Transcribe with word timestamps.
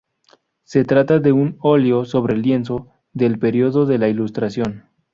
Se 0.63 0.83
trata 0.83 1.19
de 1.19 1.31
un 1.31 1.57
óleo 1.59 2.05
sobre 2.05 2.35
lienzo 2.35 2.87
del 3.13 3.37
periodo 3.37 3.85
de 3.85 3.99
la 3.99 4.09
Ilustración. 4.09 4.85